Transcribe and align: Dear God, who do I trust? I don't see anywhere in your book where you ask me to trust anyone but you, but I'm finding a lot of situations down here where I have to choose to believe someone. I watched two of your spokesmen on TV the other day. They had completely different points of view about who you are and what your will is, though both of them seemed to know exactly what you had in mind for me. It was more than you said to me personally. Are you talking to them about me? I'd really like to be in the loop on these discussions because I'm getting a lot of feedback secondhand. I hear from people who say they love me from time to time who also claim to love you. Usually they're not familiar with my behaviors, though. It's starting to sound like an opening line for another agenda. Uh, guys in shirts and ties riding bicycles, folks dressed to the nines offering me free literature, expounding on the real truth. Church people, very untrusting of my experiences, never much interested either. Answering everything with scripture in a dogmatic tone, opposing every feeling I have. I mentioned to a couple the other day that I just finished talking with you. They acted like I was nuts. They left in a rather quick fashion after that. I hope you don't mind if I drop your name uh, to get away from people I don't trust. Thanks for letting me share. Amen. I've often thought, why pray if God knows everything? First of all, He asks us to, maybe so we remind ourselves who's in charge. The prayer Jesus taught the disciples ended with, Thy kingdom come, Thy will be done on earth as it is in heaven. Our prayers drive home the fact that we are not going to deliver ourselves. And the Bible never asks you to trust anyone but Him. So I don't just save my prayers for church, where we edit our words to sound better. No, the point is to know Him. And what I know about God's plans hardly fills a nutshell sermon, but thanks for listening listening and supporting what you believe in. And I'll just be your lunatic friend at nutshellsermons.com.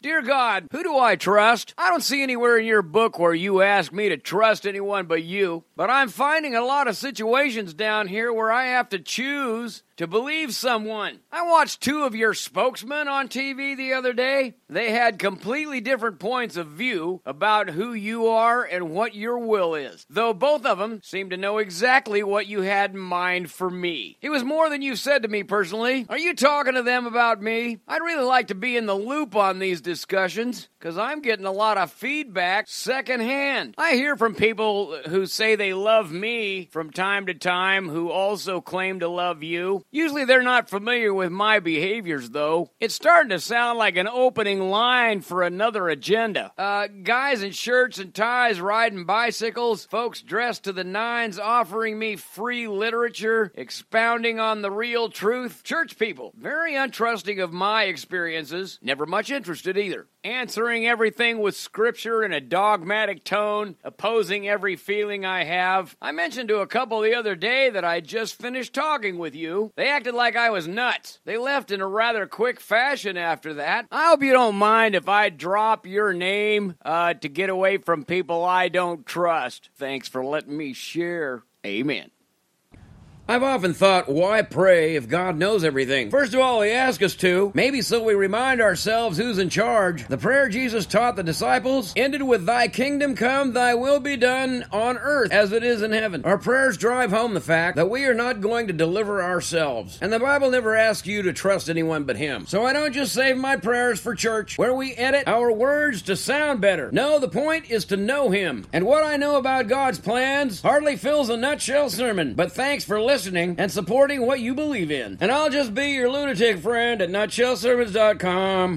Dear 0.00 0.22
God, 0.22 0.68
who 0.70 0.84
do 0.84 0.96
I 0.96 1.16
trust? 1.16 1.74
I 1.76 1.90
don't 1.90 2.04
see 2.04 2.22
anywhere 2.22 2.56
in 2.56 2.66
your 2.66 2.82
book 2.82 3.18
where 3.18 3.34
you 3.34 3.62
ask 3.62 3.92
me 3.92 4.08
to 4.10 4.16
trust 4.16 4.64
anyone 4.64 5.06
but 5.06 5.24
you, 5.24 5.64
but 5.74 5.90
I'm 5.90 6.08
finding 6.08 6.54
a 6.54 6.64
lot 6.64 6.86
of 6.86 6.96
situations 6.96 7.74
down 7.74 8.06
here 8.06 8.32
where 8.32 8.52
I 8.52 8.66
have 8.66 8.88
to 8.90 9.00
choose 9.00 9.82
to 9.98 10.06
believe 10.06 10.54
someone. 10.54 11.18
I 11.32 11.42
watched 11.42 11.80
two 11.80 12.04
of 12.04 12.14
your 12.14 12.32
spokesmen 12.32 13.08
on 13.08 13.26
TV 13.26 13.76
the 13.76 13.94
other 13.94 14.12
day. 14.12 14.54
They 14.70 14.92
had 14.92 15.18
completely 15.18 15.80
different 15.80 16.20
points 16.20 16.56
of 16.56 16.68
view 16.68 17.20
about 17.26 17.70
who 17.70 17.92
you 17.92 18.28
are 18.28 18.62
and 18.62 18.90
what 18.90 19.16
your 19.16 19.40
will 19.40 19.74
is, 19.74 20.06
though 20.08 20.32
both 20.32 20.64
of 20.64 20.78
them 20.78 21.00
seemed 21.02 21.30
to 21.30 21.36
know 21.36 21.58
exactly 21.58 22.22
what 22.22 22.46
you 22.46 22.60
had 22.62 22.92
in 22.92 23.00
mind 23.00 23.50
for 23.50 23.68
me. 23.68 24.16
It 24.22 24.30
was 24.30 24.44
more 24.44 24.70
than 24.70 24.82
you 24.82 24.94
said 24.94 25.22
to 25.22 25.28
me 25.28 25.42
personally. 25.42 26.06
Are 26.08 26.18
you 26.18 26.34
talking 26.34 26.74
to 26.74 26.82
them 26.84 27.06
about 27.06 27.42
me? 27.42 27.78
I'd 27.88 28.02
really 28.02 28.24
like 28.24 28.48
to 28.48 28.54
be 28.54 28.76
in 28.76 28.86
the 28.86 28.94
loop 28.94 29.34
on 29.34 29.58
these 29.58 29.80
discussions 29.88 30.68
because 30.78 30.98
I'm 30.98 31.22
getting 31.22 31.46
a 31.46 31.50
lot 31.50 31.78
of 31.78 31.90
feedback 31.90 32.66
secondhand. 32.68 33.74
I 33.78 33.94
hear 33.94 34.16
from 34.16 34.34
people 34.34 34.98
who 35.08 35.24
say 35.24 35.56
they 35.56 35.72
love 35.72 36.12
me 36.12 36.68
from 36.70 36.90
time 36.90 37.24
to 37.26 37.34
time 37.34 37.88
who 37.88 38.10
also 38.10 38.60
claim 38.60 39.00
to 39.00 39.08
love 39.08 39.42
you. 39.42 39.82
Usually 39.90 40.26
they're 40.26 40.42
not 40.42 40.68
familiar 40.68 41.14
with 41.14 41.32
my 41.32 41.58
behaviors, 41.58 42.28
though. 42.28 42.70
It's 42.78 42.94
starting 42.94 43.30
to 43.30 43.40
sound 43.40 43.78
like 43.78 43.96
an 43.96 44.08
opening 44.08 44.68
line 44.68 45.22
for 45.22 45.42
another 45.42 45.88
agenda. 45.88 46.52
Uh, 46.58 46.88
guys 47.02 47.42
in 47.42 47.52
shirts 47.52 47.98
and 47.98 48.14
ties 48.14 48.60
riding 48.60 49.06
bicycles, 49.06 49.86
folks 49.86 50.20
dressed 50.20 50.64
to 50.64 50.72
the 50.74 50.84
nines 50.84 51.38
offering 51.38 51.98
me 51.98 52.16
free 52.16 52.68
literature, 52.68 53.50
expounding 53.54 54.38
on 54.38 54.60
the 54.60 54.70
real 54.70 55.08
truth. 55.08 55.62
Church 55.64 55.98
people, 55.98 56.34
very 56.36 56.74
untrusting 56.74 57.42
of 57.42 57.54
my 57.54 57.84
experiences, 57.84 58.78
never 58.82 59.06
much 59.06 59.30
interested 59.30 59.77
either. 59.78 60.06
Answering 60.24 60.86
everything 60.86 61.38
with 61.38 61.56
scripture 61.56 62.22
in 62.22 62.32
a 62.32 62.40
dogmatic 62.40 63.24
tone, 63.24 63.76
opposing 63.82 64.48
every 64.48 64.76
feeling 64.76 65.24
I 65.24 65.44
have. 65.44 65.96
I 66.02 66.12
mentioned 66.12 66.48
to 66.48 66.58
a 66.58 66.66
couple 66.66 67.00
the 67.00 67.14
other 67.14 67.34
day 67.34 67.70
that 67.70 67.84
I 67.84 68.00
just 68.00 68.34
finished 68.34 68.74
talking 68.74 69.18
with 69.18 69.34
you. 69.34 69.72
They 69.76 69.88
acted 69.88 70.14
like 70.14 70.36
I 70.36 70.50
was 70.50 70.68
nuts. 70.68 71.20
They 71.24 71.38
left 71.38 71.70
in 71.70 71.80
a 71.80 71.86
rather 71.86 72.26
quick 72.26 72.60
fashion 72.60 73.16
after 73.16 73.54
that. 73.54 73.86
I 73.90 74.08
hope 74.08 74.22
you 74.22 74.32
don't 74.32 74.56
mind 74.56 74.94
if 74.94 75.08
I 75.08 75.30
drop 75.30 75.86
your 75.86 76.12
name 76.12 76.74
uh, 76.84 77.14
to 77.14 77.28
get 77.28 77.48
away 77.48 77.78
from 77.78 78.04
people 78.04 78.44
I 78.44 78.68
don't 78.68 79.06
trust. 79.06 79.70
Thanks 79.76 80.08
for 80.08 80.24
letting 80.24 80.56
me 80.56 80.72
share. 80.72 81.44
Amen. 81.64 82.10
I've 83.30 83.42
often 83.42 83.74
thought, 83.74 84.08
why 84.08 84.40
pray 84.40 84.96
if 84.96 85.06
God 85.06 85.36
knows 85.36 85.62
everything? 85.62 86.08
First 86.08 86.32
of 86.32 86.40
all, 86.40 86.62
He 86.62 86.70
asks 86.70 87.04
us 87.04 87.14
to, 87.16 87.52
maybe 87.54 87.82
so 87.82 88.02
we 88.02 88.14
remind 88.14 88.62
ourselves 88.62 89.18
who's 89.18 89.36
in 89.36 89.50
charge. 89.50 90.08
The 90.08 90.16
prayer 90.16 90.48
Jesus 90.48 90.86
taught 90.86 91.14
the 91.14 91.22
disciples 91.22 91.92
ended 91.94 92.22
with, 92.22 92.46
Thy 92.46 92.68
kingdom 92.68 93.14
come, 93.14 93.52
Thy 93.52 93.74
will 93.74 94.00
be 94.00 94.16
done 94.16 94.64
on 94.72 94.96
earth 94.96 95.30
as 95.30 95.52
it 95.52 95.62
is 95.62 95.82
in 95.82 95.92
heaven. 95.92 96.24
Our 96.24 96.38
prayers 96.38 96.78
drive 96.78 97.10
home 97.10 97.34
the 97.34 97.42
fact 97.42 97.76
that 97.76 97.90
we 97.90 98.06
are 98.06 98.14
not 98.14 98.40
going 98.40 98.68
to 98.68 98.72
deliver 98.72 99.22
ourselves. 99.22 99.98
And 100.00 100.10
the 100.10 100.18
Bible 100.18 100.50
never 100.50 100.74
asks 100.74 101.06
you 101.06 101.20
to 101.24 101.34
trust 101.34 101.68
anyone 101.68 102.04
but 102.04 102.16
Him. 102.16 102.46
So 102.46 102.64
I 102.64 102.72
don't 102.72 102.94
just 102.94 103.12
save 103.12 103.36
my 103.36 103.56
prayers 103.56 104.00
for 104.00 104.14
church, 104.14 104.56
where 104.56 104.72
we 104.72 104.94
edit 104.94 105.28
our 105.28 105.52
words 105.52 106.00
to 106.02 106.16
sound 106.16 106.62
better. 106.62 106.90
No, 106.92 107.18
the 107.18 107.28
point 107.28 107.70
is 107.70 107.84
to 107.86 107.98
know 107.98 108.30
Him. 108.30 108.64
And 108.72 108.86
what 108.86 109.04
I 109.04 109.18
know 109.18 109.36
about 109.36 109.68
God's 109.68 109.98
plans 109.98 110.62
hardly 110.62 110.96
fills 110.96 111.28
a 111.28 111.36
nutshell 111.36 111.90
sermon, 111.90 112.32
but 112.32 112.52
thanks 112.52 112.84
for 112.84 112.98
listening 112.98 113.17
listening 113.18 113.56
and 113.58 113.72
supporting 113.72 114.24
what 114.24 114.38
you 114.38 114.54
believe 114.54 114.92
in. 114.92 115.18
And 115.20 115.32
I'll 115.32 115.50
just 115.50 115.74
be 115.74 115.88
your 115.88 116.08
lunatic 116.08 116.60
friend 116.60 117.02
at 117.02 117.10
nutshellsermons.com. 117.10 118.76